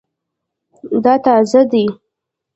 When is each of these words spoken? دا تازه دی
دا 1.03 1.13
تازه 1.25 1.61
دی 1.71 1.85